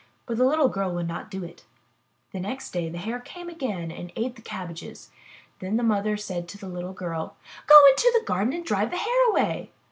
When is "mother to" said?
5.83-6.57